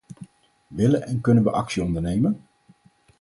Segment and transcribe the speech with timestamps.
[0.67, 2.47] Willen en kunnen we actie ondernemen?